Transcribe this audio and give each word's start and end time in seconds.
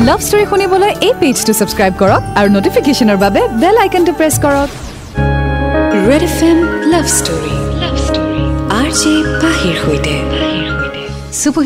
Love 0.00 0.20
story 0.26 0.44
শুনিবলৈ 0.50 0.92
এই 1.06 1.12
পেজটো 1.20 1.52
subscribe 1.58 1.94
কৰক 2.02 2.22
আৰু 2.38 2.48
নটিফিকেশ্যনৰ 2.56 3.18
বাবে 3.24 3.40
বেল 3.62 3.76
আইকনটো 3.84 4.12
প্ৰেছ 4.18 4.34
কৰক। 4.44 4.70
Red 6.08 6.22
F 6.28 6.38
M 6.50 6.58
love 6.92 7.06
story 7.16 7.54
R 8.78 8.88
J 9.00 9.12
পাহিৰ 9.42 9.76
সৈতে। 9.84 10.14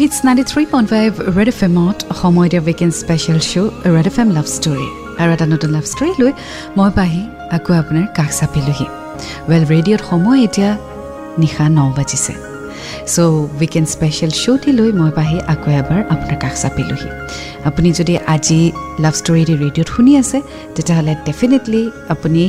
Hits 0.03 0.17
ninety 0.27 0.45
three 0.51 0.63
point 0.73 0.89
five 0.95 1.11
red 1.37 1.49
F 1.53 1.61
এমত 1.69 1.99
সময় 2.23 2.49
দিয়া 2.51 2.63
weekend 2.67 2.93
special 3.03 3.39
show' 3.51 3.71
red 3.95 4.07
F 4.11 4.17
M 4.23 4.29
love 4.37 4.47
story 4.57 4.89
আৰু 5.21 5.31
এটা 5.37 5.47
নতুন 5.53 5.71
লাভ 5.77 5.85
ষ্টৰী 5.93 6.11
লৈ 6.21 6.33
মই 6.79 6.91
পাহি 6.99 7.23
আকৌ 7.57 7.73
আপোনাৰ 7.83 8.05
কাষ 8.19 8.31
চাপিলোহি। 8.41 8.87
ৱেল 9.51 9.63
ৰেডিঅ'ত 9.73 10.03
সময় 10.11 10.39
এতিয়া 10.47 10.71
নিশা 11.43 11.65
ন 11.77 11.79
বাজিছে। 11.99 12.35
চ' 13.07 13.19
উইকেণ্ড 13.61 13.89
স্পেচিয়েল 13.95 14.33
শ্ব'টি 14.43 14.71
লৈ 14.79 14.91
মই 15.01 15.11
পাহি 15.19 15.39
আকৌ 15.53 15.69
এবাৰ 15.81 16.01
আপোনাৰ 16.15 16.37
কাষ 16.43 16.55
চাপিলোহি 16.63 17.11
আপুনি 17.69 17.89
যদি 17.99 18.15
আজি 18.35 18.61
লাভ 19.05 19.15
ষ্টৰীটি 19.21 19.55
ৰেডিঅ'ত 19.63 19.89
শুনি 19.97 20.13
আছে 20.23 20.39
তেতিয়াহ'লে 20.75 21.13
ডেফিনেটলি 21.27 21.83
আপুনি 22.15 22.43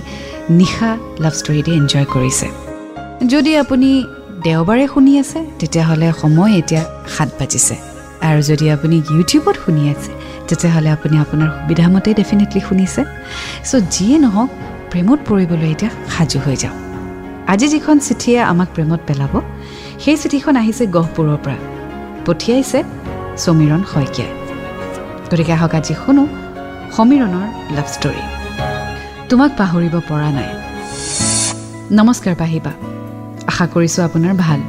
নিশা 0.60 0.90
লাভ 1.24 1.34
ষ্টৰীটি 1.40 1.72
এনজয় 1.80 2.08
কৰিছে 2.14 2.48
যদি 3.34 3.52
আপুনি 3.64 3.90
দেওবাৰে 4.46 4.86
শুনি 4.94 5.12
আছে 5.24 5.40
তেতিয়াহ'লে 5.60 6.08
সময় 6.22 6.52
এতিয়া 6.62 6.84
সাত 7.16 7.30
বাজিছে 7.40 7.76
আৰু 8.28 8.40
যদি 8.50 8.66
আপুনি 8.76 8.96
ইউটিউবত 9.14 9.56
শুনি 9.66 9.84
আছে 9.94 10.12
তেতিয়াহ'লে 10.50 10.90
আপুনি 10.98 11.16
আপোনাৰ 11.24 11.50
সুবিধামতে 11.58 12.10
ডেফিনেটলি 12.20 12.62
শুনিছে 12.68 13.02
চ' 13.70 13.74
যিয়ে 13.94 14.18
নহওক 14.24 14.50
প্ৰেমত 14.92 15.20
পৰিবলৈ 15.30 15.70
এতিয়া 15.74 15.92
সাজু 16.14 16.40
হৈ 16.46 16.56
যাওক 16.64 16.78
আজি 17.48 17.68
যিখন 17.74 17.96
চিঠিয়ে 18.00 18.40
আমাক 18.44 18.70
প্ৰেমত 18.76 19.02
পেলাব 19.10 19.34
সেই 20.04 20.18
চিঠিখন 20.22 20.56
আহিছে 20.62 20.84
গহপুৰৰ 20.96 21.38
পৰা। 21.46 21.58
পঠিয়াইছে 22.26 22.80
সমীৰণ 23.44 23.82
শইকীয়াই। 23.94 24.32
গতিকে 25.30 25.54
আহক 25.58 25.74
আজি 25.80 25.94
শুনো 26.02 26.24
সমীৰণৰ 26.96 27.48
লাভ 27.78 27.88
ষ্টৰী 27.96 28.24
তোমাক 29.30 29.52
পাহৰিব 29.60 29.96
পৰা 30.10 30.30
নাই। 30.38 30.50
নমস্কাৰ 32.00 32.36
পাহিবা। 32.42 32.72
আশা 33.52 33.66
কৰিছোঁ 33.74 34.02
আপোনাৰ 34.08 34.34
ভাল। 34.46 34.60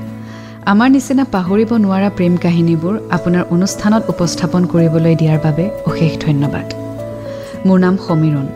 আমাৰ 0.72 0.88
নিচিনা 0.96 1.24
পাহৰিব 1.34 1.70
নোৱাৰা 1.84 2.10
প্ৰেম 2.18 2.34
কাহিনীবোৰ 2.44 2.94
আপোনাৰ 3.16 3.44
অনুষ্ঠানত 3.54 4.02
উপস্থাপন 4.12 4.62
কৰিবলৈ 4.72 5.14
দিয়াৰ 5.20 5.38
বাবে 5.46 5.64
অশেষ 5.90 6.12
ধন্যবাদ। 6.26 6.66
মোৰ 7.66 7.78
নাম 7.84 7.94
সমীৰণ 8.06 8.46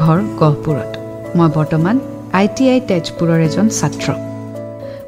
ঘৰ 0.00 0.18
গহপুৰত। 0.40 0.90
মই 1.36 1.48
বৰ্তমান 1.56 1.96
আই 2.38 2.46
টি 2.56 2.64
আই 2.72 2.80
তেজপুৰৰ 2.88 3.40
এজন 3.48 3.66
ছাত্ৰ। 3.78 4.33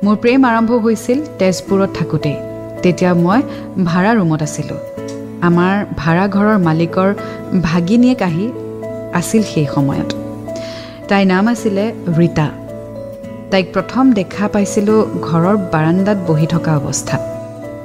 মোৰ 0.04 0.16
প্ৰেম 0.22 0.40
আৰম্ভ 0.50 0.70
হৈছিল 0.84 1.18
তেজপুৰত 1.38 1.90
থাকোঁতেই। 1.98 2.36
তেতিয়া 2.82 3.12
মই 3.14 3.40
ভাড়া 3.84 4.12
ৰুমত 4.14 4.42
আছিলোঁ। 4.42 4.80
আমাৰ 5.48 5.74
ভাড়া 5.96 6.26
ঘৰৰ 6.28 6.58
মালিকৰ 6.58 7.08
ভাগিনীয়েক 7.62 8.22
আহি 8.22 8.46
আছিল 9.18 9.42
সেই 9.52 9.66
সময়ত। 9.74 10.08
তাইৰ 11.08 11.26
নাম 11.26 11.44
আছিলে 11.48 11.84
ৰীতা। 12.18 12.46
তাইক 13.50 13.66
প্ৰথম 13.72 14.04
দেখা 14.12 14.48
পাইছিলোঁ 14.54 14.98
ঘৰৰ 15.28 15.56
বাৰাণ্ডাত 15.72 16.18
বহি 16.28 16.46
থকা 16.46 16.72
অৱস্থাত। 16.76 17.22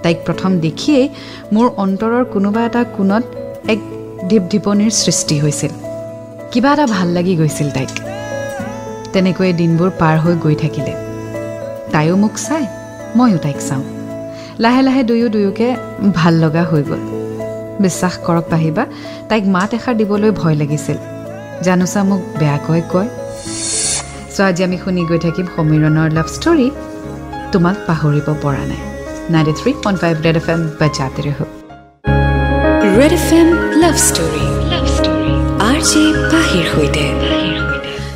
তাইক 0.03 0.17
প্ৰথম 0.25 0.51
দেখিয়েই 0.59 1.09
মোৰ 1.53 1.67
অন্তৰৰ 1.77 2.23
কোনোবা 2.25 2.61
এটা 2.65 2.83
কোণত 2.97 3.23
এক 3.73 3.79
ঢিপ 4.29 4.43
ঢিপনিৰ 4.51 4.91
সৃষ্টি 5.03 5.35
হৈছিল। 5.39 5.71
কিবা 6.51 6.73
এটা 6.73 6.85
ভাল 6.85 7.07
লাগি 7.07 7.35
গৈছিল 7.35 7.69
তাইক। 7.69 7.91
তেনেকৈয়ে 9.13 9.53
দিনবোৰ 9.53 9.89
পাৰ 9.99 10.15
হৈ 10.17 10.35
গৈ 10.35 10.55
থাকিলে। 10.55 11.00
তাইও 11.93 12.15
মোক 12.23 12.35
চাই 12.47 12.65
ময়ো 13.17 13.37
তাইক 13.45 13.59
চাওঁ। 13.67 13.83
লাহে 14.63 14.81
লাহে 14.87 15.01
দুয়ো 15.09 15.27
দুয়োকে 15.35 15.67
ভাল 16.17 16.33
লগা 16.43 16.63
হৈ 16.69 16.81
গ'ল। 16.89 17.01
বিশ্বাস 17.83 18.13
কৰক 18.25 18.45
পাহিবা 18.53 18.83
তাইক 19.29 19.43
মাত 19.55 19.71
এষাৰ 19.77 19.95
দিবলৈ 19.99 20.31
ভয় 20.41 20.55
লাগিছিল। 20.61 20.97
জানোচা 21.65 22.01
মোক 22.09 22.21
বেয়াকৈ 22.39 22.81
কয় 22.91 23.09
চ' 24.35 24.39
আজি 24.47 24.61
আমি 24.67 24.77
শুনি 24.83 25.01
গৈ 25.09 25.19
থাকিম 25.25 25.45
সমীৰণৰ 25.55 26.09
লাভ 26.17 26.27
ষ্টৰী 26.35 26.67
তোমাক 27.53 27.75
পাহৰিব 27.87 28.27
পৰা 28.43 28.63
নাই। 28.71 28.81
Ninety 29.33 29.53
three 29.59 29.71
point 29.83 29.97
five 30.03 30.15
red 30.25 30.37
F 30.41 30.47
M 30.53 30.61
বাজাতে 30.79 31.21
ৰহ। 31.27 31.39
Red 32.97 33.13
F 33.19 33.27
M 33.39 33.47
love 33.81 33.95
story 34.07 34.45
love 34.71 34.85
story 34.97 35.33
R 35.69 35.79
J 35.89 36.03
পাহিৰ 36.31 36.65
সৈতে। 36.73 37.05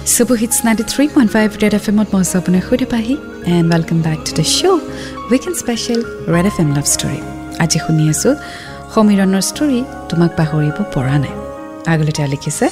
Super 0.05 0.37
hits 0.41 0.57
ninety 0.65 0.83
three 0.91 1.03
point 1.13 1.31
five 1.35 1.49
red 1.61 1.73
F 1.77 1.85
এমত 1.91 2.07
মই 2.13 2.21
আছোঁ 2.23 2.37
আপোনাৰ 2.41 2.61
সৈতে 2.67 2.85
Pahi 2.93 3.15
and 3.51 3.67
welcome 3.73 3.99
back 4.05 4.19
to 4.27 4.31
the 4.37 4.45
show' 4.55 4.81
weekend 5.29 5.55
special 5.61 6.01
red 6.33 6.45
F 6.49 6.57
M 6.63 6.69
love 6.75 6.85
story 6.93 7.19
আজি 7.63 7.77
শুনি 7.85 8.03
আছোঁ 8.13 8.33
সমীৰণৰ 8.93 9.43
ষ্টৰী 9.49 9.79
তোমাক 10.09 10.31
পাহৰিব 10.39 10.77
পৰা 10.93 11.15
নাই 11.23 11.33
আগলৈ 11.91 12.13
তেওঁ 12.17 12.29
লিখিছে 12.33 12.65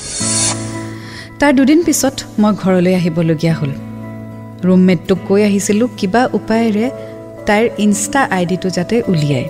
তাৰ 1.39 1.51
দুদিন 1.57 1.79
পিছত 1.87 2.15
মই 2.41 2.53
ঘৰলৈ 2.63 2.93
আহিবলগীয়া 2.99 3.53
হ'ল 3.59 3.71
ৰুমমেটটোক 4.67 5.19
কৈ 5.27 5.41
আহিছিলোঁ 5.49 5.89
কিবা 5.99 6.21
উপায়েৰে 6.39 6.85
তাইৰ 7.47 7.65
ইনষ্টা 7.85 8.21
আই 8.35 8.43
ডিটো 8.51 8.69
যাতে 8.77 8.95
উলিয়ায় 9.11 9.47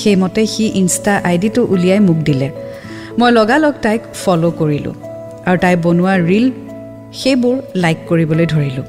সেইমতে 0.00 0.42
সি 0.52 0.64
ইনষ্টা 0.80 1.12
আই 1.28 1.36
ডিটো 1.42 1.60
উলিয়াই 1.74 2.00
মোক 2.08 2.18
দিলে 2.28 2.48
মই 3.18 3.30
লগালগ 3.38 3.74
তাইক 3.84 4.00
ফ'ল' 4.20 4.44
কৰিলোঁ 4.60 4.94
আৰু 5.46 5.56
তাই 5.64 5.74
বনোৱা 5.84 6.14
ৰীল 6.30 6.48
সেইবোৰ 7.12 7.56
লাইক 7.74 7.98
কৰিবলৈ 8.08 8.46
ধৰিলোঁ। 8.46 8.84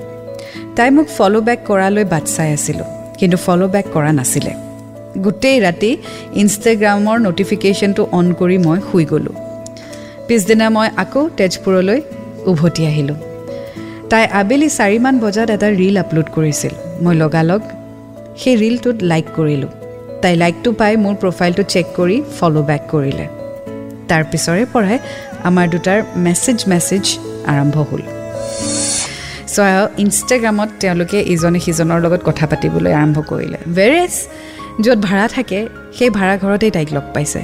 তাই 0.75 0.89
মোক 0.89 1.07
ফ'ল' 1.17 1.41
বেক 1.41 1.59
কৰালৈ 1.67 2.05
বাট 2.05 2.23
চাই 2.25 2.53
আছিলোঁ 2.53 2.85
কিন্তু 3.19 3.37
ফ'ল' 3.37 3.67
বেক 3.67 3.85
কৰা 3.93 4.11
নাছিলে। 4.11 4.53
গোটেই 5.17 5.59
ৰাতি 5.59 5.97
ইনষ্টাগ্ৰামৰ 6.33 7.19
ন'টিফিকেশ্যনটো 7.19 8.07
অন 8.11 8.33
কৰি 8.33 8.57
মই 8.57 8.79
শুই 8.91 9.05
গ'লোঁ। 9.05 9.35
পিছদিনা 10.27 10.69
মই 10.69 10.89
আকৌ 10.97 11.29
তেজপুৰলৈ 11.37 12.01
উভতি 12.45 12.85
আহিলোঁ। 12.85 13.15
তাই 14.09 14.25
আবেলি 14.25 14.69
চাৰিমান 14.69 15.19
বজাত 15.19 15.49
এটা 15.49 15.69
ৰীল 15.71 15.97
আপলোড 15.97 16.25
কৰিছিল। 16.35 16.71
মই 17.01 17.15
লগালগ 17.15 17.61
সেই 18.37 18.55
ৰীলটোত 18.55 18.97
লাইক 19.01 19.25
কৰিলোঁ। 19.35 19.69
তাই 20.21 20.35
লাইকটো 20.35 20.71
পাই 20.71 20.95
মোৰ 20.95 21.15
প্ৰফাইলটো 21.15 21.63
চেক 21.63 21.85
কৰি 21.95 22.21
ফ'ল' 22.39 22.61
বেক 22.61 22.81
কৰিলে। 22.91 23.27
তাৰ 24.09 24.23
পিছৰে 24.31 24.65
পৰাই 24.73 24.97
আমাৰ 25.43 25.69
দুটাৰ 25.69 26.03
মেছেজ 26.15 26.63
মেছেজ 26.67 27.05
আৰম্ভ 27.45 27.75
হ'ল। 27.77 28.01
চ' 29.55 29.59
ইনষ্টাগ্ৰামত 30.03 30.69
তেওঁলোকে 30.79 31.21
ইজনে 31.33 31.59
সিজনৰ 31.59 31.99
লগত 32.05 32.21
কথা 32.25 32.45
পাতিবলৈ 32.47 32.93
আৰম্ভ 32.93 33.17
কৰিলে। 33.31 33.57
ভেৰেজ 33.77 34.13
য'ত 34.83 34.99
ভাড়া 35.07 35.27
থাকে 35.27 35.67
সেই 35.97 36.09
ভাড়া 36.09 36.37
ঘৰতেই 36.37 36.71
তাইক 36.71 36.89
লগ 36.93 37.03
পাইছে। 37.13 37.41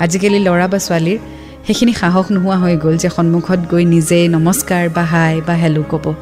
আজিকালি 0.00 0.38
ল'ৰা 0.38 0.66
বা 0.72 0.78
ছোৱালীৰ 0.78 1.18
সেইখিনি 1.66 1.92
সাহস 1.92 2.26
নোহোৱা 2.30 2.56
হৈ 2.56 2.76
গ'ল 2.76 2.96
যে 2.96 3.08
সন্মুখত 3.08 3.60
গৈ 3.70 3.84
নিজে 3.84 4.28
নমস্কাৰ 4.28 4.88
বা 4.88 5.04
হাই 5.04 5.40
বা 5.46 5.54
হেল্ল' 5.54 5.82
ক'ব। 5.90 6.14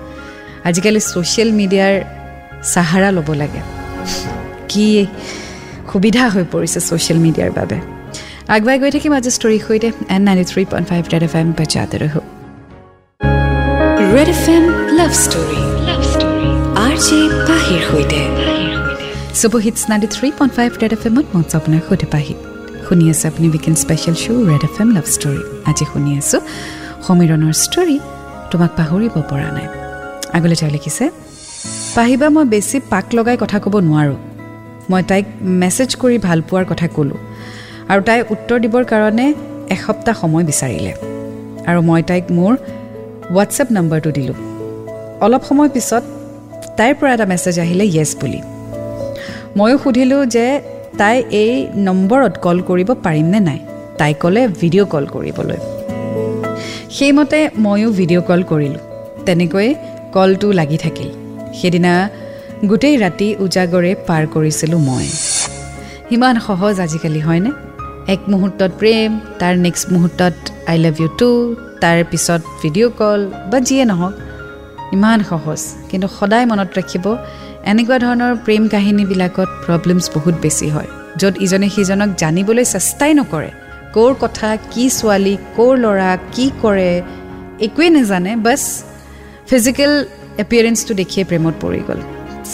আজিকালি 0.64 1.00
ছ'চিয়েল 1.00 1.50
মিডিয়াৰ 1.52 1.94
চাহাৰা 2.74 3.10
ল'ব 3.10 3.28
লাগে। 3.32 3.60
কি 4.68 5.06
সুবিধা 5.92 6.28
হৈ 6.28 6.44
পৰিছে 6.52 6.80
ছ'চিয়েল 6.88 7.18
মিডিয়াৰ 7.26 7.50
বাবে। 7.58 7.78
আগুৱাই 8.48 8.78
গৈ 8.78 8.90
থাকিম 8.90 9.12
আজি 9.12 9.30
ষ্টৰীৰ 9.30 9.62
সৈতে। 9.68 9.88
N 10.14 10.22
ninety 10.22 10.44
three 10.52 10.64
point 10.70 10.88
five 10.88 11.02
red 11.12 11.22
F 11.22 11.34
M 11.36 11.48
ৰহো 12.02 12.37
red 14.18 14.30
F 14.34 14.46
M 14.54 14.64
love 14.98 15.12
story 15.24 15.60
love 15.88 16.00
story 16.12 16.48
R 16.84 16.94
J 17.06 17.18
পাহিৰ 17.48 17.80
সৈতে 17.88 18.20
super 19.40 19.60
hits 19.66 19.82
ninety 19.90 20.08
three 20.14 20.28
point 20.38 20.52
five 20.58 20.70
red 20.82 20.92
F 20.96 21.02
এমত 21.08 21.26
মঞ্চ 21.34 21.50
আপোনাৰ 21.58 21.80
সৈতে 21.88 22.06
পাহি। 22.14 22.34
শুনি 22.86 23.04
আছে 23.12 23.24
আপুনি 23.30 23.46
weekend 23.54 23.78
special 23.84 24.16
show' 24.22 24.40
red 24.50 24.62
F 24.68 24.76
M 24.82 24.88
love 24.96 25.06
story 25.14 25.42
আজি 25.70 25.84
শুনি 25.92 26.10
আছোঁ 26.20 26.40
সমীৰণৰ 27.06 27.54
ষ্টৰী 27.64 27.96
তোমাক 28.50 28.70
পাহৰিব 28.78 29.14
পৰা 29.30 29.48
নাই। 29.56 29.66
আগলৈ 30.36 30.56
তেওঁ 30.60 30.72
লিখিছে 30.76 31.04
পাহিবা 31.96 32.26
মই 32.34 32.44
বেছি 32.54 32.76
পাক 32.92 33.06
লগাই 33.16 33.36
কথা 33.42 33.58
ক'ব 33.64 33.74
নোৱাৰোঁ। 33.88 34.18
মই 34.90 35.02
তাইক 35.10 35.26
মেছেজ 35.62 35.90
কৰি 36.02 36.16
ভাল 36.26 36.38
পোৱাৰ 36.48 36.64
কথা 36.70 36.86
ক'লোঁ 36.96 37.18
আৰু 37.90 38.00
তাই 38.08 38.18
উত্তৰ 38.34 38.58
দিবৰ 38.64 38.84
কাৰণে 38.92 39.26
এসপ্তাহ 39.76 40.14
সময় 40.22 40.44
বিচাৰিলে। 40.50 40.92
আৰু 41.68 41.80
মই 41.88 42.00
তাইক 42.10 42.26
মোৰ 42.38 42.54
হোৱাটছএপ 43.32 43.68
নম্বৰটো 43.76 44.10
দিলোঁ। 44.10 44.36
অলপ 45.24 45.42
সময় 45.48 45.68
পিছত 45.68 46.02
তাইৰ 46.78 46.94
পৰা 46.98 47.10
এটা 47.14 47.26
মেছেজ 47.32 47.56
আহিলে 47.64 47.84
য়েছ 47.96 48.10
বুলি। 48.20 48.40
ময়ো 49.56 49.76
সুধিলোঁ 49.84 50.22
যে 50.34 50.46
তাই 50.98 51.16
এই 51.42 51.54
নম্বৰত 51.86 52.34
কল 52.44 52.58
কৰিব 52.68 52.88
পাৰিমনে 53.06 53.40
নাই? 53.40 53.60
তাই 53.98 54.12
ক'লে 54.22 54.42
ভিডিঅ' 54.60 54.88
কল 54.92 55.04
কৰিবলৈ। 55.14 55.58
সেইমতে 56.96 57.40
ময়ো 57.64 57.88
ভিডিঅ' 57.90 58.24
কল 58.28 58.40
কৰিলোঁ। 58.42 58.82
তেনেকৈ 59.26 59.68
কলটো 60.12 60.48
লাগি 60.52 60.78
থাকিল। 60.84 61.08
সেইদিনা 61.58 61.92
গোটেই 62.70 62.96
ৰাতি 63.04 63.28
উজাগৰে 63.44 63.92
পাৰ 64.08 64.22
কৰিছিলোঁ 64.34 64.80
মই। 64.88 65.06
সিমান 66.08 66.36
সহজ 66.46 66.74
আজিকালি 66.80 67.20
হয়নে? 67.20 67.50
এক 68.14 68.20
মুহূৰ্তত 68.32 68.70
প্ৰেম 68.80 69.10
তাৰ 69.40 69.54
নেক্সট 69.66 69.86
মুহূৰ্তত 69.92 70.34
আই 70.70 70.76
লাভ 70.78 70.94
ইউ 71.00 71.08
টু 71.18 71.30
তাৰ 71.82 71.98
পিছত 72.10 72.40
ভিডিঅ' 72.60 72.92
কল 73.00 73.20
বা 73.50 73.58
যিয়ে 73.68 73.84
নহওক 73.90 74.14
ইমান 74.96 75.18
সহজ। 75.30 75.60
কিন্তু 75.90 76.06
সদায় 76.18 76.46
মনত 76.50 76.70
ৰাখিব 76.78 77.06
এনেকুৱা 77.70 77.96
ধৰণৰ 78.04 78.32
প্ৰেম 78.46 78.62
কাহিনীবিলাকত 78.74 79.48
প্ৰব্লেমছ 79.64 80.04
বহুত 80.14 80.34
বেছি 80.44 80.66
হয় 80.74 80.88
য'ত 81.20 81.34
ইজনে 81.44 81.68
সিজনক 81.76 82.10
জানিবলৈ 82.22 82.64
চেষ্টাই 82.74 83.12
নকৰে। 83.20 83.50
ক'ৰ 83.94 84.12
কথা 84.22 84.48
কি 84.72 84.84
ছোৱালী 84.98 85.34
ক'ৰ 85.56 85.72
ল'ৰা 85.84 86.10
কি 86.34 86.46
কৰে 86.62 86.90
একোৱেই 87.66 87.90
নাজানে 87.96 88.32
বাছ 88.46 88.62
ফিজিকেল 89.48 89.92
এপিয়াৰেঞ্চটো 90.42 90.92
দেখিয়ে 91.00 91.24
প্ৰেমত 91.30 91.54
পৰি 91.62 91.80
গ'ল। 91.88 92.00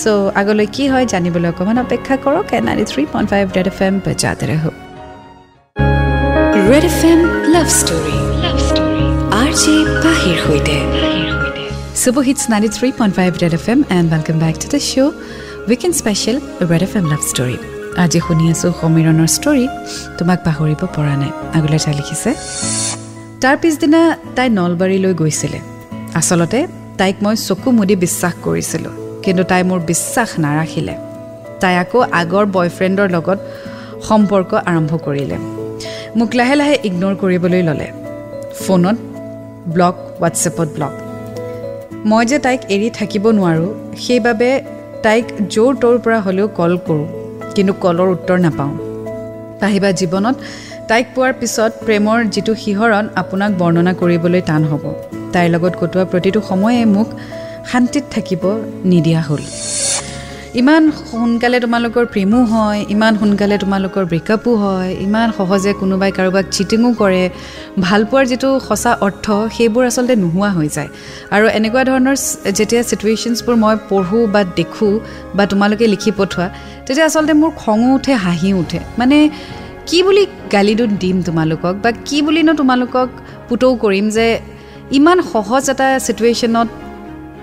চ' 0.00 0.30
আগলৈ 0.40 0.66
কি 0.76 0.84
হয় 0.92 1.06
জানিবলৈ 1.12 1.48
অকণমান 1.52 1.78
অপেক্ষা 1.84 2.14
কৰক 2.24 2.46
এন 2.58 2.64
আই 2.72 2.76
three 2.92 3.02
point 3.12 3.28
five 3.32 3.44
red 3.56 3.68
F 3.72 3.78
M 3.86 3.94
বজাতে 4.06 4.44
red 6.70 6.84
F 6.90 7.00
M 7.10 7.20
love 7.54 7.68
story 7.80 8.23
R 9.64 9.70
J 9.72 9.82
পাহিৰ 10.04 10.38
সৈতে 10.46 10.76
Super 12.02 12.22
Hits 12.28 12.44
93.5 12.52 13.38
Red 13.42 13.54
FM 13.64 13.80
and 13.96 14.10
welcome 14.14 14.38
back 14.42 14.56
to 14.62 14.68
the 14.72 14.80
show. 14.86 15.06
Weekend 15.68 15.94
Special 16.00 16.36
Red 16.70 16.82
FM 16.90 17.06
Love 17.12 17.24
Story. 17.30 17.56
আজি 18.04 18.18
শুনি 18.26 18.44
আছোঁ 18.52 18.70
সমীৰণৰ 18.80 19.28
ষ্টৰী 19.36 19.64
তোমাক 20.18 20.38
পাহৰিব 20.46 20.80
পৰা 20.96 21.14
নাই। 21.22 21.32
আগলৈ 21.58 21.78
তাই 21.84 21.94
লিখিছে 22.00 22.30
তাৰ 23.42 23.56
পিছদিনা 23.62 24.00
তাই 24.36 24.48
নলবাৰীলৈ 24.58 25.12
গৈছিলে। 25.20 25.58
আচলতে 26.20 26.60
তাইক 27.00 27.16
মই 27.24 27.34
চকু 27.48 27.68
মুদি 27.78 27.94
বিশ্বাস 28.04 28.34
কৰিছিলোঁ 28.46 28.94
কিন্তু 29.24 29.42
তাই 29.50 29.62
মোৰ 29.68 29.80
বিশ্বাস 29.92 30.30
নাৰাখিলে। 30.44 30.94
তাই 31.62 31.74
আকৌ 31.82 31.98
আগৰ 32.20 32.44
বয়ফ্ৰেণ্ডৰ 32.56 33.08
লগত 33.16 33.38
সম্পৰ্ক 34.08 34.50
আৰম্ভ 34.70 34.92
কৰিলে। 35.06 35.36
মোক 36.18 36.30
লাহে 36.38 36.54
লাহে 36.60 36.74
ইগন'ৰ 36.88 37.14
কৰিবলৈ 37.22 37.62
ল'লে। 37.68 37.88
ফোনত 38.66 38.98
ব্লগ 39.72 39.94
হোৱাটছএপত 40.18 40.68
ব্লগ 40.76 40.92
মই 42.06 42.24
যে 42.30 42.38
তাইক 42.38 42.60
এৰি 42.74 42.88
থাকিব 42.98 43.24
নোৱাৰোঁ 43.38 43.70
সেইবাবে 44.04 44.50
তাইক 45.02 45.24
য'ৰ 45.54 45.72
ত'ৰ 45.82 45.96
পৰা 46.04 46.18
হ'লেও 46.20 46.48
কল 46.58 46.72
কৰোঁ 46.86 47.06
কিন্তু 47.54 47.72
কলৰ 47.84 48.08
উত্তৰ 48.16 48.38
নাপাওঁ। 48.38 48.72
পাহিবা 49.60 49.90
জীৱনত 50.00 50.36
তাইক 50.88 51.06
পোৱাৰ 51.14 51.32
পিছত 51.40 51.72
প্ৰেমৰ 51.86 52.18
যিটো 52.34 52.52
শিহৰণ 52.54 53.04
আপোনাক 53.22 53.50
বৰ্ণনা 53.60 53.92
কৰিবলৈ 54.00 54.40
টান 54.48 54.62
হ'ব। 54.70 54.84
তাইৰ 55.32 55.48
লগত 55.54 55.74
কটোৱা 55.80 56.04
প্ৰতিটো 56.12 56.40
সময়ে 56.48 56.84
মোক 56.96 57.08
শান্তিত 57.72 58.04
থাকিব 58.10 58.42
নিদিয়া 58.84 59.20
হ'ল। 59.20 59.42
ইমান 60.60 60.84
সোনকালে 61.10 61.58
তোমালোকৰ 61.64 62.04
প্ৰেমো 62.14 62.40
হয় 62.52 62.80
ইমান 62.94 63.12
সোনকালে 63.20 63.56
তোমালোকৰ 63.62 64.04
ব্ৰেকআপো 64.10 64.50
হয় 64.62 64.90
ইমান 65.06 65.28
সহজে 65.38 65.72
কোনোবাই 65.80 66.10
কাৰোবাক 66.18 66.44
চিটিঙো 66.56 66.90
কৰে 67.00 67.22
ভালপোৱাৰ 67.86 68.24
যিটো 68.30 68.50
সঁচা 68.68 68.92
অৰ্থ 69.06 69.26
সেইবোৰ 69.56 69.84
আচলতে 69.90 70.14
নোহোৱা 70.24 70.50
হৈ 70.56 70.68
যায়। 70.76 70.90
আৰু 71.34 71.46
এনেকুৱা 71.58 71.82
ধৰণৰ 71.90 72.16
যেতিয়া 72.58 72.82
ছিটুৱেশ্যনছবোৰ 72.90 73.54
মই 73.64 73.74
পঢ়োঁ 73.90 74.24
বা 74.34 74.42
দেখোঁ 74.58 74.94
বা 75.36 75.44
তোমালোকে 75.52 75.84
লিখি 75.94 76.10
পঠোৱা 76.18 76.46
তেতিয়া 76.86 77.06
আচলতে 77.10 77.32
মোৰ 77.40 77.50
খঙো 77.62 77.88
উঠে 77.98 78.12
হাঁহিও 78.24 78.56
উঠে। 78.62 78.80
মানে 79.00 79.16
কি 79.88 79.98
বুলি 80.06 80.22
গালিটো 80.54 80.84
দিম 81.02 81.16
তোমালোকক 81.28 81.74
বা 81.84 81.90
কি 82.06 82.18
বুলিনো 82.26 82.52
তোমালোকক 82.60 83.08
পুতৌ 83.48 83.70
কৰিম 83.84 84.06
যে 84.16 84.26
ইমান 84.98 85.18
সহজ 85.32 85.64
এটা 85.72 85.88
ছিটুৱেশ্যনত 86.06 86.68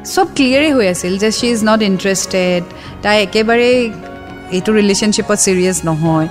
চব 0.09 0.27
ক্লিয়াৰেই 0.35 0.71
হৈ 0.77 0.87
আছিল 0.93 1.13
যে 1.23 1.29
শ্বি 1.37 1.47
ইজ 1.55 1.59
নট 1.69 1.81
ইণ্টাৰেষ্টেড 1.91 2.63
তাই 3.03 3.15
একেবাৰেই 3.25 3.77
এইটো 4.55 4.71
ৰিলেশ্যনশ্বিপত 4.79 5.37
ছিৰিয়াছ 5.45 5.77
নহয়। 5.89 6.27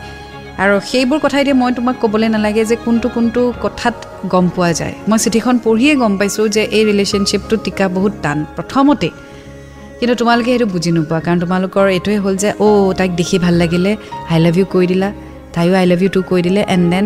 আৰু 0.63 0.75
সেইবোৰ 0.91 1.19
কথা 1.25 1.37
এতিয়া 1.43 1.57
মই 1.63 1.71
তোমাক 1.79 1.97
ক'বলৈ 2.03 2.29
নালাগে 2.35 2.63
যে 2.71 2.77
কোনটো 2.85 3.09
কোনটো 3.17 3.43
কথাত 3.65 3.97
গম 4.33 4.47
পোৱা 4.55 4.71
যায়। 4.81 4.95
মই 5.09 5.19
চিঠিখন 5.25 5.57
পঢ়িয়ে 5.65 5.93
গম 6.03 6.13
পাইছোঁ 6.21 6.47
যে 6.57 6.63
এই 6.77 6.83
ৰিলেশ্যনশ্বিপটো 6.91 7.55
টিকা 7.65 7.85
বহুত 7.97 8.15
টান 8.25 8.39
প্ৰথমতে। 8.57 9.09
কিন্তু 9.99 10.15
তোমালোকে 10.21 10.51
সেইটো 10.53 10.67
বুজি 10.75 10.91
নোপোৱা 10.97 11.19
কাৰণ 11.27 11.39
তোমালোকৰ 11.45 11.85
এইটোৱে 11.97 12.17
হ'ল 12.25 12.35
যে 12.43 12.51
অ' 12.67 12.93
তাইক 12.99 13.11
দেখি 13.21 13.37
ভাল 13.45 13.55
লাগিলে 13.63 13.93
আই 14.33 14.39
লাভ 14.45 14.57
ইউ 14.59 14.67
কৈ 14.75 14.85
দিলা। 14.91 15.09
তাইও 15.55 15.73
আই 15.81 15.87
লাভ 15.91 16.01
ইউ 16.03 16.11
টু 16.17 16.21
কৈ 16.31 16.41
দিলে 16.47 16.61
এণ্ড 16.75 16.87
দেন 16.93 17.05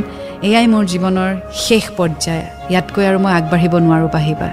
এয়াই 0.49 0.67
মোৰ 0.73 0.85
জীৱনৰ 0.93 1.31
শেষ 1.65 1.85
পৰ্যায়। 1.99 2.45
ইয়াতকৈ 2.73 3.05
আৰু 3.11 3.19
মই 3.25 3.33
আগবাঢ়িব 3.39 3.75
নোৱাৰোঁ 3.87 4.11
পাহিবা। 4.17 4.49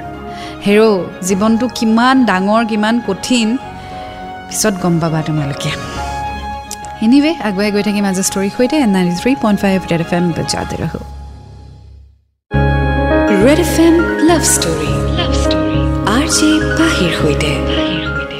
হেৰ' 0.65 0.99
জীৱনটো 1.27 1.65
কিমান 1.77 2.15
ডাঙৰ 2.29 2.63
কিমান 2.71 2.95
কঠিন 3.07 3.47
পিছত 4.47 4.75
গম 4.83 4.95
পাবা 5.01 5.19
তোমালোকে। 5.27 5.71
এনিৱে 7.05 7.31
আগুৱাই 7.47 7.69
গৈ 7.75 7.83
থাকিম 7.87 8.05
আজি 8.11 8.23
ষ্টৰীৰ 8.29 8.51
সৈতে 8.57 8.77
ninety 8.95 9.15
three 9.21 9.31
point 9.43 9.57
five 9.63 9.77
red 9.91 10.01
F 10.05 10.11
M 10.17 10.25
বজাতে 10.37 10.75
ৰহো। 10.81 10.99
Red 13.45 13.59
F 13.65 13.75
M 13.85 13.95
love 14.29 14.41
story 14.55 14.91
love 15.19 15.31
story 15.43 15.79
R 16.15 16.25
J 16.35 16.49
পাহিৰ 16.79 17.11
সৈতে। 17.19 17.51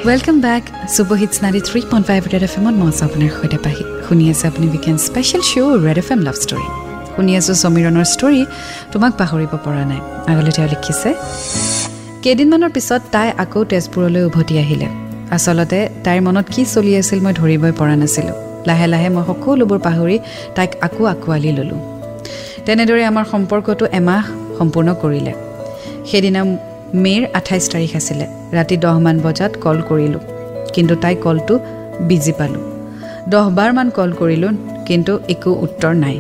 Welcome 0.07 0.37
back 0.47 0.63
super 0.95 1.17
hits 1.21 1.35
ninety 1.43 1.61
three 1.69 1.79
point 1.91 2.05
five 2.09 2.21
red 2.33 2.43
F 2.47 2.53
এমত 2.59 2.75
মই 2.81 2.87
আছোঁ 2.91 3.03
আপোনাৰ 3.07 3.29
সৈতে 3.37 3.57
পাহি। 3.65 3.83
শুনি 4.05 4.23
আছে 4.31 4.45
আপুনি 4.51 4.65
weekend 4.73 4.99
special 5.07 5.41
show' 5.49 5.73
red 5.85 5.97
F 6.03 6.07
M 6.13 6.19
love 6.27 6.37
story 6.43 6.67
শুনি 7.15 7.31
আছোঁ 7.39 7.55
সমীৰণৰ 7.63 8.05
ষ্টৰী 8.13 8.41
তোমাক 8.93 9.11
পাহৰিব 9.19 9.51
পৰা 9.65 9.83
নাই। 9.91 10.01
আগলৈ 10.31 10.51
তেওঁ 10.57 10.67
লিখিছে 10.73 11.09
কেইদিনমানৰ 12.23 12.71
পিছত 12.75 13.01
তাই 13.13 13.27
আকৌ 13.43 13.61
তেজপুৰলৈ 13.71 14.23
উভতি 14.29 14.55
আহিলে। 14.63 14.87
আচলতে 15.35 15.79
তাইৰ 16.05 16.19
মনত 16.27 16.47
কি 16.53 16.61
চলি 16.73 16.91
আছিল 17.01 17.19
মই 17.25 17.33
ধৰিবই 17.39 17.71
পৰা 17.79 17.95
নাছিলোঁ। 18.01 18.35
লাহে 18.67 18.87
লাহে 18.93 19.09
মই 19.15 19.23
সকলোবোৰ 19.29 19.79
পাহৰি 19.87 20.17
তাইক 20.55 20.71
আকৌ 20.87 21.03
আঁকোৱালি 21.13 21.51
ল'লোঁ। 21.57 21.79
তেনেদৰে 22.65 23.03
আমাৰ 23.11 23.25
সম্পৰ্কটো 23.33 23.85
এমাহ 23.99 24.23
সম্পূৰ্ণ 24.57 24.89
কৰিলে। 25.03 25.33
সেইদিনা 26.09 26.41
মে'ৰ 27.03 27.23
আঠাইছ 27.39 27.63
তাৰিখ 27.73 27.91
আছিলে। 27.99 28.25
ৰাতি 28.57 28.75
দহমান 28.85 29.15
বজাত 29.25 29.53
কল 29.63 29.77
কৰিলোঁ। 29.89 30.21
কিন্তু 30.73 30.93
তাই 31.03 31.15
কলটো 31.25 31.55
বিজি 32.09 32.33
পালোঁ। 32.39 32.63
দহবাৰমান 33.31 33.87
কল 33.97 34.11
কৰিলোঁ 34.19 34.51
কিন্তু 34.87 35.13
একো 35.33 35.51
উত্তৰ 35.65 35.93
নাই। 36.03 36.17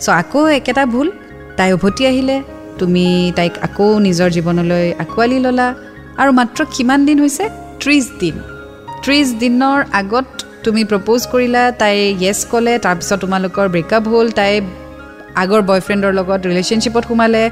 চ' 0.00 0.08
আকৌ 0.20 0.42
একেটা 0.58 0.82
ভুল। 0.86 1.08
তাই 1.56 1.70
উভতি 1.72 2.02
আহিলে 2.06 2.36
তুমি 2.80 3.06
তাইক 3.38 3.54
আকৌ 3.66 3.86
নিজৰ 4.06 4.28
জীৱনলৈ 4.36 4.86
আঁকোৱালি 5.02 5.38
ল'লা 5.44 5.68
আৰু 6.20 6.30
মাত্ৰ 6.38 6.60
কিমান 6.74 7.00
দিন 7.08 7.16
হৈছে? 7.24 7.44
ত্ৰিছ 7.82 8.04
দিন। 8.20 8.36
ত্ৰিছ 9.04 9.26
দিনৰ 9.42 9.78
আগত 10.00 10.26
তুমি 10.64 10.82
প্ৰপ'জ 10.90 11.20
কৰিলা 11.32 11.62
তাই 11.80 11.96
য়েছ 12.24 12.40
ক'লে 12.50 12.74
তাৰপিছত 12.86 13.18
তোমালোকৰ 13.24 13.66
ব্ৰেকআপ 13.74 14.04
হ'ল 14.12 14.28
তাই 14.38 14.52
আগৰ 15.42 15.60
বয়ফ্ৰেণ্ডৰ 15.70 16.12
লগত 16.18 16.40
ৰিলেশ্যনশ্বিপত 16.50 17.04
সোমালে 17.10 17.42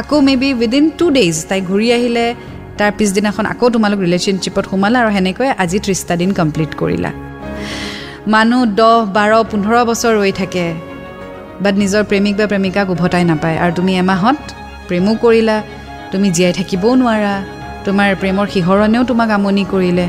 আকৌ 0.00 0.16
may 0.26 0.34
be 0.40 0.48
within 0.60 0.84
two 0.98 1.06
days 1.18 1.36
তাই 1.50 1.60
ঘূৰি 1.70 1.88
আহিলে 1.96 2.26
তাৰ 2.78 2.90
পিছদিনাখন 2.98 3.44
আকৌ 3.52 3.66
তোমালোক 3.74 3.98
ৰিলেশ্যনশ্বিপত 4.06 4.64
সোমালা 4.70 4.98
আৰু 5.02 5.10
সেনেকৈ 5.16 5.48
আজি 5.62 5.78
ত্ৰিছটা 5.84 6.14
দিন 6.20 6.30
কমপ্লিট 6.40 6.70
কৰিলা। 6.80 7.10
মানুহ 8.34 8.60
দহ 8.80 8.96
বাৰ 9.16 9.30
পোন্ধৰ 9.50 9.74
বছৰ 9.90 10.12
ৰৈ 10.20 10.32
থাকে। 10.40 10.66
বাট 11.64 11.74
নিজৰ 11.82 12.02
প্ৰেমিক 12.10 12.34
বা 12.40 12.46
প্ৰেমিকাক 12.52 12.86
উভতাই 12.94 13.24
নাপায়। 13.30 13.56
আৰু 13.62 13.72
তুমি 13.78 13.92
এমাহত 14.02 14.38
প্ৰেমো 14.88 15.12
কৰিলা 15.24 15.56
তুমি 16.12 16.28
জীয়াই 16.36 16.52
থাকিবও 16.58 16.90
নোৱাৰা 17.00 17.34
তোমাৰ 17.86 18.08
প্ৰেমৰ 18.20 18.46
শিহৰণেও 18.54 19.02
তোমাক 19.10 19.28
আমনি 19.36 19.64
কৰিলে। 19.72 20.06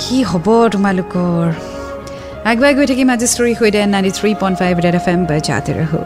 কি 0.00 0.16
হ'ব 0.30 0.46
তোমালোকৰ? 0.74 1.46
আগুৱাই 2.50 2.72
গৈ 2.78 2.86
থাকিম 2.90 3.08
আজি 3.14 3.26
ষ্টৰী 3.32 3.52
সৈতে 3.60 3.80
ninety 3.94 4.12
three 4.18 4.30
point 4.40 4.56
five 4.60 4.74
red 4.84 4.96
F 5.00 5.06
M 5.12 5.20
বজাতে 5.30 5.72
ৰহো 5.80 6.00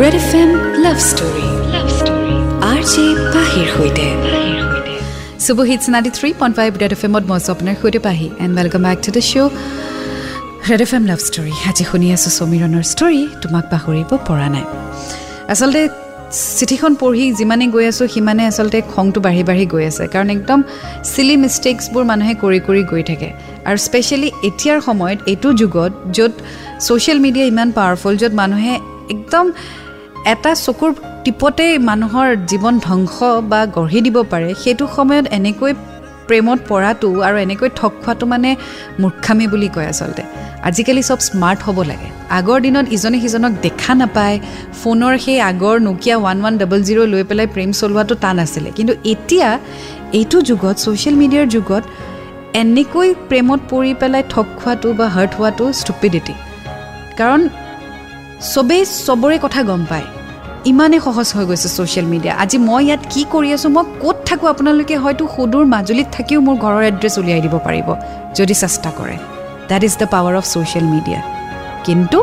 red 0.00 0.14
F 0.20 0.30
M 0.40 0.50
love 0.84 0.98
story 1.10 1.46
love 1.74 1.86
story 1.98 2.34
R 2.70 2.80
J 2.92 3.04
পাহিৰ 3.34 3.66
সৈতে। 3.76 4.06
Super 5.44 5.62
hits 5.70 5.84
ninety 5.94 6.10
three 6.18 6.28
point 6.40 6.54
five 6.58 6.70
red 6.82 6.92
F 6.96 7.02
এমত 7.08 7.24
মই 7.30 7.36
আছোঁ 7.40 7.52
আপোনাৰ 7.54 7.74
সৈতে 7.82 8.00
Pahi. 8.06 8.26
And 8.44 8.52
welcome 8.58 8.82
back 8.86 8.98
to 9.04 9.10
the 9.16 9.22
show' 9.30 9.52
red 10.70 10.82
F 10.84 10.92
M 10.98 11.04
love 11.10 11.20
story 11.28 11.52
আজি 11.70 11.84
শুনি 11.90 12.06
আছোঁ 12.16 12.30
সমীৰণৰ 12.38 12.84
ষ্টৰী 12.92 13.20
তোমাক 13.42 13.64
পাহৰিব 13.72 14.10
পৰা 14.28 14.48
নাই। 14.54 14.64
আচলতে 15.52 15.82
চিঠিখন 16.58 16.92
পঢ়ি 17.02 17.24
যিমানে 17.38 17.66
গৈ 17.74 17.84
আছোঁ 17.92 18.06
সিমানে 18.14 18.42
আচলতে 18.50 18.78
খংটো 18.92 19.18
বাঢ়ি 19.26 19.42
বাঢ়ি 19.48 19.64
গৈ 19.74 19.84
আছে। 19.90 20.04
কাৰণ 20.14 20.28
একদম 20.36 20.58
চিলি 21.12 21.36
মিষ্টেক্সবোৰ 21.44 22.04
মানুহে 22.10 22.34
কৰি 22.42 22.60
কৰি 22.68 22.82
গৈ 22.92 23.02
থাকে। 23.10 23.28
আৰু 23.68 23.78
স্পেচিয়েলি 23.86 24.28
এতিয়াৰ 24.48 24.78
সময়ত 24.88 25.18
এইটো 25.32 25.48
যুগত 25.60 25.92
য'ত 26.16 26.34
ছ'চিয়েল 26.86 27.18
মিডিয়া 27.24 27.46
ইমান 27.52 27.68
পাৱাৰফুল 27.78 28.14
য'ত 28.20 28.32
মানুহে 28.40 28.74
একদম 29.14 29.46
এটা 30.32 30.50
চকুৰ 30.66 30.90
টিপতেই 31.24 31.72
মানুহৰ 31.90 32.28
জীৱন 32.50 32.74
ধ্বংস 32.86 33.16
বা 33.50 33.60
গঢ়ি 33.76 34.00
দিব 34.06 34.16
পাৰে 34.32 34.50
সেইটো 34.62 34.84
সময়ত 34.96 35.26
এনেকৈ 35.38 35.72
প্ৰেমত 36.28 36.58
পৰাটো 36.70 37.08
আৰু 37.28 37.36
এনেকৈ 37.46 37.68
ঠগ 37.78 37.92
খোৱাটো 38.02 38.24
মানে 38.32 38.50
মূৰ্খামি 39.02 39.46
বুলি 39.52 39.68
কয় 39.74 39.88
আচলতে। 39.92 40.22
আজিকালি 40.68 41.02
চব 41.10 41.18
স্মাৰ্ট 41.28 41.60
হ'ব 41.66 41.78
লাগে। 41.90 42.08
আগৰ 42.38 42.58
দিনত 42.64 42.86
ইজনে 42.96 43.18
সিজনক 43.24 43.52
দেখা 43.66 43.92
নাপায় 44.00 44.36
ফোনৰ 44.80 45.14
সেই 45.24 45.38
আগৰ 45.50 45.76
Nokia 45.88 46.16
one 46.22 46.36
one 46.40 46.54
double 46.60 46.80
zero' 46.86 47.00
লৈ 47.12 47.22
পেলাই 47.30 47.46
প্ৰেম 47.54 47.70
চলোৱাটো 47.80 48.14
টান 48.24 48.36
আছিলে। 48.44 48.68
কিন্তু 48.76 48.92
এতিয়া 49.12 49.48
এইটো 50.18 50.38
যুগত 50.48 50.74
ছ'চিয়েল 50.84 51.14
মিডিয়াৰ 51.22 51.46
যুগত 51.54 51.84
এনেকৈ 52.62 53.08
প্ৰেমত 53.28 53.60
পৰি 53.72 53.92
পেলাই 54.00 54.22
ঠগ 54.32 54.46
খোৱাটো 54.58 54.88
বা 54.98 55.06
হাৰ্ট 55.14 55.32
হোৱাটো 55.38 55.64
ষ্টুপিডিটি 55.80 56.34
কাৰণ 57.18 57.40
চবেই 58.52 58.82
চবৰে 59.06 59.36
কথা 59.44 59.60
গম 59.70 59.82
পায়। 59.90 60.06
ইমানেই 60.70 61.00
সহজ 61.06 61.28
হৈ 61.36 61.44
গৈছে 61.50 61.68
ছ'চিয়েল 61.76 62.06
মিডিয়া 62.14 62.32
আজি 62.42 62.56
মই 62.68 62.82
ইয়াত 62.86 63.02
কি 63.12 63.22
কৰি 63.32 63.48
আছোঁ 63.56 63.70
মই 63.76 63.84
ক'ত 64.02 64.16
থাকোঁ 64.28 64.46
আপোনালোকে 64.54 64.94
হয়তো 65.04 65.24
সুদূৰ 65.34 65.64
মাজুলীত 65.74 66.08
থাকিও 66.16 66.38
মোৰ 66.46 66.56
ঘৰৰ 66.64 66.82
এড্ৰেছ 66.90 67.14
উলিয়াই 67.22 67.40
দিব 67.44 67.54
পাৰিব 67.66 67.88
যদি 68.38 68.54
চেষ্টা 68.62 68.90
কৰে। 68.98 69.16
That 69.70 69.82
is 69.88 69.94
the 70.00 70.06
power 70.14 70.34
of 70.40 70.44
social 70.52 70.86
media 70.94 71.20
কিন্তু 71.86 72.18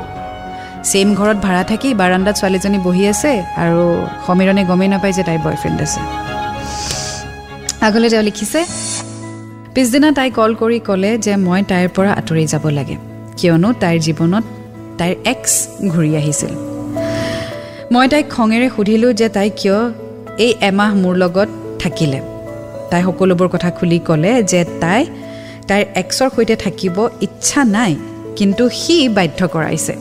ছেইম 0.90 1.10
ঘৰত 1.20 1.38
ভাড়া 1.46 1.64
থাকি 1.72 1.90
বাৰাণ্ডাত 2.02 2.36
ছোৱালীজনী 2.40 2.80
বহি 2.88 3.04
আছে 3.14 3.32
আৰু 3.64 3.82
সমীৰণে 4.26 4.64
গমেই 4.70 4.90
নাপায় 4.94 5.14
যে 5.18 5.24
তাইৰ 5.28 5.42
বয়ফ্ৰেণ্ড 5.46 5.78
আছে। 5.86 6.00
আগলৈ 7.88 8.08
তেওঁ 8.14 8.24
লিখিছে 8.30 8.60
পিছদিনা 9.74 10.10
তাই 10.18 10.30
কল 10.38 10.52
কৰি 10.62 10.78
ক'লে 10.88 11.12
যে 11.26 11.34
মই 11.48 11.62
তাইৰ 11.72 11.88
পৰা 11.96 12.12
আঁতৰি 12.20 12.44
যাব 12.54 12.66
লাগে। 12.78 12.96
কিয়নো 13.38 13.70
তাইৰ 13.82 14.00
জীৱনত 14.06 14.46
তাইৰ 15.00 15.14
এক্স 15.34 15.54
ঘূৰি 15.94 16.12
আহিছিল। 16.22 16.54
মই 17.94 18.08
তাইক 18.12 18.26
খঙেৰে 18.36 18.68
সুধিলোঁ 18.76 19.12
যে 19.20 19.28
তাই 19.36 19.50
কিয় 19.60 19.78
এই 20.46 20.52
এমাহ 20.70 20.92
মোৰ 21.04 21.16
লগত 21.24 21.50
থাকিলে। 21.82 22.20
তাই 22.92 23.02
সকলোবোৰ 23.08 23.48
কথা 23.54 23.70
খুলি 23.78 23.98
ক'লে 24.08 24.32
যে 24.52 24.62
তাই 24.84 25.02
তাইৰ 25.70 25.84
এক্সৰ 26.02 26.30
সৈতে 26.36 26.56
থাকিব 26.64 26.98
ইচ্ছা 27.26 27.62
নাই 27.76 27.94
কিন্তু 28.38 28.64
সি 28.82 28.96
বাধ্য 29.18 29.40
কৰাইছে। 29.56 29.94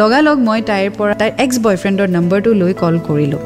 লগালগ 0.00 0.36
মই 0.48 0.60
তাইৰ 0.68 0.88
পৰা 0.98 1.14
তাইৰ 1.20 1.32
এক্স 1.44 1.56
বয়ফ্ৰেণ্ডৰ 1.64 2.08
নম্বৰটো 2.16 2.50
লৈ 2.60 2.72
কল 2.82 2.94
কৰিলোঁ। 3.08 3.42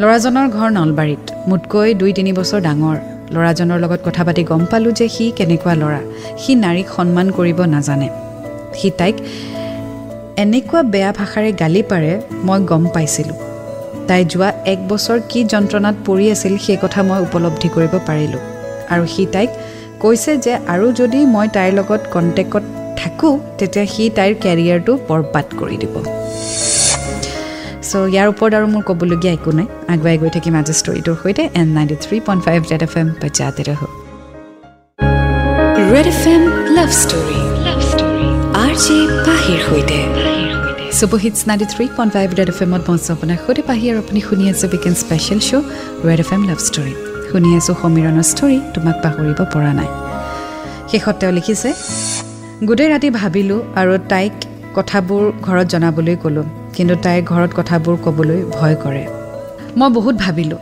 ল'ৰাজনৰ 0.00 0.46
ঘৰ 0.56 0.68
নলবাৰীত 0.78 1.24
মোতকৈ 1.50 1.88
দুই 2.00 2.10
তিনি 2.18 2.30
বছৰ 2.38 2.60
ডাঙৰ। 2.66 2.96
ল'ৰাজনৰ 3.34 3.78
লগত 3.84 4.00
কথা 4.06 4.22
পাতি 4.26 4.42
গম 4.50 4.62
পালোঁ 4.70 4.92
যে 4.98 5.06
সি 5.14 5.24
কেনেকুৱা 5.38 5.74
ল'ৰা 5.82 6.00
সি 6.42 6.52
নাৰীক 6.64 6.86
সন্মান 6.96 7.26
কৰিব 7.38 7.58
নাজানে। 7.74 8.08
সি 8.78 8.88
তাইক 9.00 9.16
এনেকুৱা 10.42 10.80
বেয়া 10.92 11.10
ভাষাৰে 11.18 11.50
গালি 11.62 11.82
পাৰে 11.90 12.12
মই 12.46 12.60
গম 12.70 12.84
পাইছিলোঁ। 12.94 13.36
তাই 14.08 14.22
যোৱা 14.32 14.48
এক 14.72 14.80
বছৰ 14.90 15.18
কি 15.30 15.40
যন্ত্ৰণাত 15.52 15.96
পৰি 16.06 16.26
আছিল 16.34 16.54
সেই 16.64 16.78
কথা 16.84 17.00
মই 17.08 17.20
উপলব্ধি 17.26 17.68
কৰিব 17.76 17.94
পাৰিলোঁ। 18.08 18.42
আৰু 18.92 19.04
সি 19.14 19.24
তাইক 19.34 19.50
কৈছে 20.02 20.32
যে 20.44 20.52
আৰু 20.72 20.86
যদি 21.00 21.20
মই 21.34 21.46
তাইৰ 21.56 21.72
লগত 21.78 22.02
কণ্টেক্টত 22.14 22.64
থাকোঁ 23.00 23.34
তেতিয়া 23.58 23.86
সি 23.94 24.04
তাইৰ 24.18 24.32
কেৰিয়াৰটো 24.44 24.92
বৰবাদ 25.08 25.46
কৰি 25.60 25.76
দিব। 25.82 25.94
চ' 27.88 28.08
ইয়াৰ 28.12 28.26
ওপৰত 28.32 28.52
আৰু 28.58 28.66
মোৰ 28.74 28.82
ক'বলগীয়া 28.88 29.32
একো 29.38 29.50
নাই। 29.58 29.66
আগুৱাই 29.92 30.16
গৈ 30.22 30.30
থাকিম 30.36 30.54
আজি 30.60 30.74
ষ্টৰিটোৰ 30.80 31.16
সৈতে 31.22 31.42
N 31.60 31.68
ninety 31.76 31.96
three 32.04 32.16
point 32.26 32.40
five 32.46 32.60
red 32.70 32.82
F 32.86 32.94
M 33.00 33.08
ৰহ 33.68 33.80
red 35.92 36.06
F 36.14 36.22
M 36.34 36.42
love 36.76 36.90
story 37.02 37.43
love 38.74 38.82
story 38.82 39.00
R 39.00 39.14
J 39.14 39.22
পাহিৰ 39.26 39.60
সৈতে। 39.68 39.98
Super hits 40.98 41.40
ninety 41.48 41.66
three 41.72 41.84
point 41.96 42.12
five 42.16 42.28
red 42.38 42.48
F 42.52 42.58
এমত 42.64 42.82
মঞ্চ 42.88 43.04
আপোনাৰ 43.14 43.38
সৈতে 43.44 43.62
পাহি 43.70 43.84
আৰু 43.90 43.98
আপুনি 44.04 44.20
শুনি 44.28 44.44
আছে 44.52 44.64
weekend 44.72 44.96
special 45.02 45.40
show' 45.48 45.64
red 46.08 46.20
F 46.24 46.30
M 46.36 46.42
love 46.48 46.58
story 46.68 46.94
শুনি 47.30 47.48
আছোঁ 47.58 47.74
সমীৰণৰ 47.82 48.26
ষ্টৰী 48.32 48.58
তোমাক 48.74 48.96
পাহৰিব 49.04 49.40
পৰা 49.54 49.72
নাই। 49.78 49.90
শেষত 50.90 51.14
তেওঁ 51.20 51.32
লিখিছে 51.38 51.70
গোটেই 52.68 52.88
ৰাতি 52.92 53.08
ভাবিলোঁ 53.20 53.60
আৰু 53.80 53.92
তাইক 54.12 54.34
কথাবোৰ 54.76 55.22
ঘৰত 55.46 55.66
জনাবলৈ 55.74 56.14
ক'লোঁ 56.24 56.46
কিন্তু 56.76 56.94
তাইৰ 57.04 57.20
ঘৰত 57.30 57.50
কথাবোৰ 57.58 57.94
ক'বলৈ 58.06 58.40
ভয় 58.56 58.76
কৰে। 58.84 59.04
মই 59.78 59.88
বহুত 59.98 60.14
ভাবিলোঁ 60.24 60.60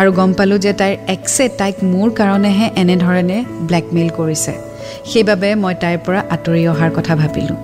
আৰু 0.00 0.10
গম 0.18 0.30
পালোঁ 0.38 0.58
যে 0.64 0.72
তাইৰ 0.80 0.94
এক্সে 1.14 1.44
তাইক 1.60 1.76
মোৰ 1.92 2.08
কাৰণেহে 2.20 2.66
এনেধৰণে 2.82 3.38
ব্লেকমেইল 3.68 4.10
কৰিছে। 4.18 4.69
সেইবাবে 5.10 5.48
মই 5.62 5.74
তাইৰ 5.82 5.98
পৰা 6.06 6.20
আঁতৰি 6.34 6.62
অহাৰ 6.72 6.90
কথা 6.96 7.12
ভাবিলোঁ। 7.20 7.58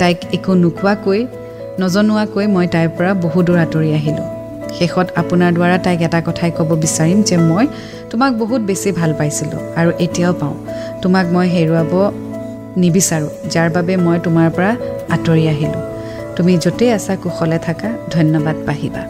তাইক 0.00 0.18
একো 0.36 0.52
নোকোৱাকৈ 0.62 1.20
নজনোৱাকৈ 1.80 2.46
মই 2.54 2.66
তাইৰ 2.74 2.88
পৰা 2.96 3.10
বহু 3.24 3.38
দূৰ 3.46 3.58
আঁতৰি 3.64 3.90
আহিলোঁ। 3.98 4.26
শেষত 4.78 5.06
আপোনাৰ 5.20 5.50
দ্বাৰা 5.56 5.76
তাইক 5.84 6.00
এটা 6.08 6.20
কথাই 6.28 6.50
ক'ব 6.58 6.70
বিচাৰিম 6.84 7.18
যে 7.28 7.36
মই 7.50 7.64
তোমাক 8.10 8.32
বহুত 8.42 8.60
বেছি 8.68 8.88
ভাল 8.98 9.10
পাইছিলোঁ 9.18 9.60
আৰু 9.80 9.90
এতিয়াও 10.04 10.32
পাওঁ। 10.40 10.56
তোমাক 11.02 11.26
মই 11.34 11.46
হেৰুৱাব 11.54 11.92
নিবিচাৰোঁ 12.82 13.32
যাৰ 13.52 13.68
বাবে 13.76 13.94
মই 14.04 14.16
তোমাৰ 14.26 14.48
পৰা 14.56 14.70
আঁতৰি 15.14 15.44
আহিলোঁ। 15.54 15.82
তুমি 16.36 16.52
য'তেই 16.64 16.90
আছা 16.96 17.14
কুশলে 17.22 17.58
থাকা 17.66 17.88
ধন্যবাদ 18.14 18.56
পাহিবা। 18.66 19.02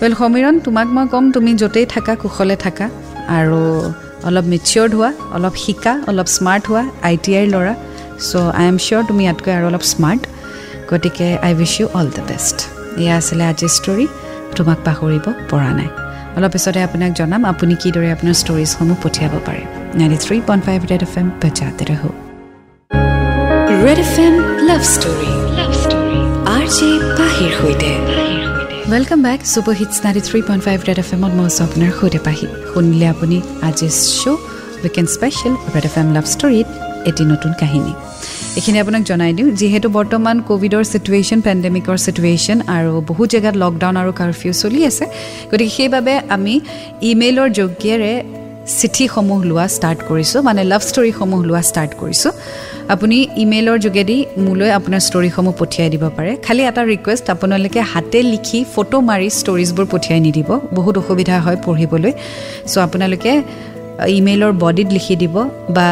ৱেল 0.00 0.12
সমীৰণ 0.20 0.54
তোমাক 0.66 0.88
মই 0.96 1.06
ক'ম 1.12 1.24
তুমি 1.34 1.50
য'তেই 1.60 1.86
থাকা 1.94 2.12
কুশলে 2.22 2.56
থাকা 2.64 2.86
আৰু 3.38 3.60
অলপ 4.28 4.46
মেচিয়ৰ্ড 4.52 4.92
হোৱা 4.98 5.10
অলপ 5.36 5.54
শিকা 5.64 5.92
অলপ 6.10 6.28
স্মাৰ্ট 6.36 6.64
হোৱা 6.70 6.82
আই 7.08 7.14
টি 7.24 7.30
আইৰ 7.38 7.48
ল'ৰা। 7.54 7.74
চ' 8.28 8.50
আই 8.60 8.64
এম 8.72 8.76
চিয়'ৰ 8.84 9.02
তুমি 9.08 9.22
ইয়াতকৈ 9.26 9.52
আৰু 9.58 9.64
অলপ 9.70 9.84
স্মাৰ্ট 9.92 10.22
গতিকে 10.90 11.28
I 11.46 11.52
wish 11.58 11.74
you 11.80 11.86
all 11.98 12.08
the 12.16 12.22
best 12.30 12.58
এয়া 13.02 13.14
আছিলে 13.20 13.44
আজিৰ 13.52 13.70
ষ্টৰী 13.78 14.06
তোমাক 14.56 14.78
পাহৰিব 14.86 15.26
পৰা 15.50 15.70
নাই। 15.78 15.90
অলপ 16.36 16.50
পিছতে 16.54 16.80
আপোনাক 16.86 17.10
জনাম 17.18 17.42
আপুনি 17.52 17.74
কিদৰে 17.82 18.08
আপোনাৰ 18.16 18.36
ষ্টৰিজসমূহ 18.42 18.96
পঠিয়াব 19.04 19.34
পাৰে। 19.46 19.62
Ninety 19.98 20.18
three 20.24 20.36
point 20.48 20.62
five 20.68 20.78
red 20.90 21.02
F 21.08 21.14
M 21.20 21.26
বজাতে 21.42 21.84
ৰহ। 21.90 22.02
Red 23.84 23.98
F 24.06 24.14
M 24.26 24.34
love 24.68 24.82
story 24.94 25.30
love 25.58 25.72
story 25.82 26.18
R 26.56 26.64
J 26.76 26.88
পাহিৰ 27.18 27.50
সৈতে। 27.58 27.90
Welcome 28.92 29.20
back 29.26 29.40
super 29.52 29.74
hits 29.80 29.96
ninety 30.04 30.22
three 30.28 30.40
point 30.48 30.62
five 30.66 30.78
red 30.88 30.98
F 31.02 31.10
এমত 31.16 31.32
মই 31.38 31.46
আছোঁ 31.50 31.62
আপোনাৰ 31.68 31.90
সৈতে 31.98 32.20
পাহি 32.26 32.46
শুনিলে 32.72 33.06
আপুনি 33.14 33.36
আজিৰ 33.68 33.92
show' 34.18 34.40
weekend 34.84 35.08
special 35.16 35.54
red 35.74 35.84
F 35.88 35.94
M 36.02 36.08
love 36.16 36.26
ষ্টৰীত 36.34 36.68
এটি 37.10 37.22
নতুন 37.32 37.52
কাহিনী। 37.60 37.92
এইখিনি 38.58 38.78
আপোনাক 38.84 39.02
জনাই 39.10 39.32
দিওঁ 39.38 39.48
যিহেতু 39.60 39.88
বৰ্তমান 39.98 40.36
ক'ভিডৰ 40.48 40.84
চিটুৱেশ্যন 40.92 41.38
পেণ্ডেমিকৰ 41.46 41.96
চিটুৱেশ্যন 42.06 42.58
আৰু 42.76 42.92
বহু 43.10 43.22
জেগাত 43.32 43.54
লকডাউন 43.62 43.94
আৰু 44.02 44.10
কাৰফিউ 44.20 44.52
চলি 44.62 44.80
আছে। 44.90 45.04
গতিকে 45.50 45.72
সেইবাবে 45.76 46.14
আমি 46.36 46.54
ইমেইলৰ 47.10 47.48
যোগেৰে 47.58 48.12
চিঠিসমূহ 48.78 49.40
লোৱা 49.50 49.66
ষ্টাৰ্ট 49.76 50.00
কৰিছোঁ 50.08 50.40
মানে 50.48 50.62
লাভ 50.72 50.82
ষ্টৰীসমূহ 50.88 51.40
লোৱা 51.48 51.62
ষ্টাৰ্ট 51.70 51.92
কৰিছোঁ। 52.00 52.32
আপুনি 52.92 53.16
ইমেইলৰ 53.42 53.78
যোগেদি 53.84 54.16
মোলৈ 54.46 54.70
আপোনাৰ 54.78 55.00
ষ্টৰিসমূহ 55.08 55.52
পঠিয়াই 55.60 55.88
দিব 55.94 56.04
পাৰে। 56.16 56.32
খালি 56.46 56.62
এটা 56.70 56.82
ৰিকুৱেষ্ট 56.92 57.26
আপোনালোকে 57.34 57.80
হাতে 57.92 58.18
লিখি 58.32 58.58
ফটো 58.74 58.98
মাৰি 59.10 59.28
ষ্টৰিজবোৰ 59.40 59.86
পঠিয়াই 59.92 60.20
নিদিব। 60.26 60.48
বহুত 60.78 60.94
অসুবিধা 61.02 61.34
হয় 61.44 61.58
পঢ়িবলৈ। 61.66 62.12
চ' 62.70 62.78
আপোনালোকে 62.86 63.32
ইমেইলৰ 64.18 64.52
বডিত 64.62 64.88
লিখি 64.96 65.14
দিব 65.22 65.34
বা 65.76 65.88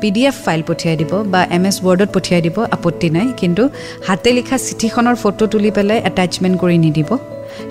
পি 0.00 0.08
ডি 0.14 0.22
এফ 0.30 0.36
ফাইল 0.44 0.62
পঠিয়াই 0.68 0.96
দিব 1.00 1.12
বা 1.32 1.40
এম 1.56 1.64
এছ 1.68 1.76
ৱৰ্ডত 1.86 2.10
পঠিয়াই 2.16 2.40
দিব 2.46 2.56
আপত্তি 2.76 3.08
নাই। 3.16 3.26
কিন্তু 3.40 3.62
হাতে 4.06 4.30
লিখা 4.38 4.56
চিঠিখনৰ 4.66 5.16
ফটো 5.22 5.44
তুলি 5.52 5.70
পেলাই 5.76 5.98
এটাচমেণ্ট 6.08 6.56
কৰি 6.62 6.76
নিদিব। 6.86 7.10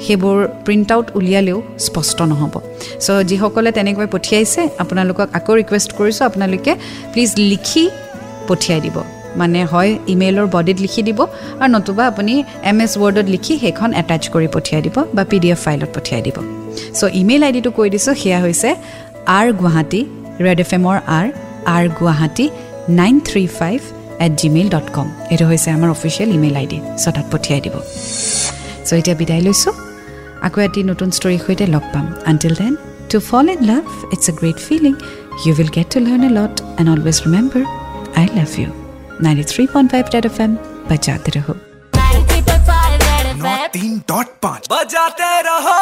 সেইবোৰ 0.06 0.38
প্ৰিণ্ট 0.66 0.90
আউট 0.96 1.08
উলিয়ালেও 1.20 1.58
স্পষ্ট 1.88 2.18
নহ'ব। 2.32 2.54
চ' 3.06 3.24
যিসকলে 3.30 3.70
তেনেকৈ 3.78 4.08
পঠিয়াইছে 4.14 4.62
আপোনালোকক 4.84 5.28
আকৌ 5.38 5.54
ৰিকুৱেষ্ট 5.62 5.90
কৰিছোঁ 5.98 6.24
আপোনালোকে 6.30 6.72
প্লিজ 7.12 7.32
লিখি 7.52 7.84
পঠিয়াই 8.52 8.82
দিব। 8.86 8.98
মানে 9.40 9.60
হয় 9.72 9.92
ইমেইলৰ 10.14 10.48
বডিত 10.56 10.78
লিখি 10.86 11.02
দিব 11.08 11.20
আৰু 11.62 11.70
নতুবা 11.76 12.04
আপুনি 12.12 12.34
এম 12.72 12.78
এছ 12.84 12.92
ৱৰ্ডত 13.02 13.28
লিখি 13.34 13.54
সেইখন 13.64 13.90
এটাচ 14.02 14.24
কৰি 14.34 14.48
পঠিয়াই 14.56 14.82
দিব 14.86 14.98
বা 15.16 15.24
পি 15.30 15.38
ডি 15.44 15.48
এফ 15.56 15.60
ফাইলত 15.66 15.90
পঠিয়াই 15.96 16.22
দিব। 16.28 16.38
চ' 16.98 17.02
ইমেইল 17.22 17.42
আই 17.48 17.52
ডিটো 17.56 17.70
কৈ 17.78 17.88
দিছোঁ 17.94 18.14
সেয়া 18.22 18.40
হৈছে 18.46 18.70
আৰ 19.38 19.48
গুৱাহাটী 19.60 20.02
ৰেড 20.46 20.60
এফ 20.64 20.70
এমৰ 20.78 20.98
R 21.18 21.28
R 21.76 21.86
Guwahati 22.00 22.46
nine 23.02 23.16
three 23.28 23.44
five 23.60 23.80
at 24.26 24.32
Gmail 24.42 24.68
dot 24.76 24.88
com 24.96 25.08
এইটো 25.32 25.46
হৈছে 25.52 25.70
আমাৰ 25.78 25.90
অফিচিয়েল 25.98 26.30
ইমেইল 26.38 26.56
আই 26.62 26.66
ডি 26.72 26.78
চ' 27.02 27.14
তাত 27.16 27.26
পঠিয়াই 27.34 27.60
দিব। 27.66 27.76
চ' 28.88 28.94
এতিয়া 29.00 29.16
বিদায় 29.22 29.42
লৈছোঁ। 29.48 29.74
আকৌ 30.48 30.60
এটি 30.68 30.80
নতুন 30.92 31.10
ষ্টৰীৰ 31.18 31.42
সৈতে 31.46 31.66
লগ 31.76 31.84
পাম। 31.94 32.06
Until 32.30 32.54
then 32.62 32.74
to 33.12 33.18
fall 33.30 33.46
in 33.54 33.60
love 33.72 33.86
it's 34.14 34.26
a 34.32 34.34
great 34.40 34.58
feeling 34.68 34.94
you 35.44 35.52
will 35.58 35.72
get 35.78 35.88
to 35.94 36.00
learn 36.08 36.22
a 36.30 36.32
lot 36.40 36.54
and 36.80 36.88
always 36.94 37.18
remember 37.26 37.64
I 38.18 38.26
love 38.36 38.60
you 38.60 38.68
93.5 39.24 40.14
red 40.14 40.26
FM 40.26 40.56
बजाते 40.90 41.32
रहो 41.36 41.54
93.5 41.98 42.98
रेड 43.04 43.28
एफएम 43.28 43.68
3.5 43.76 44.72
बजाते 44.72 45.32
रहो 45.50 45.80